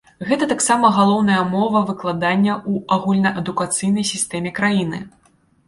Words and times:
Гэта 0.27 0.45
таксама 0.53 0.89
галоўная 0.95 1.41
мова 1.51 1.83
выкладання 1.91 2.53
ў 2.55 2.73
агульнаадукацыйнай 2.97 4.11
сістэме 4.15 4.59
краіны. 4.61 5.07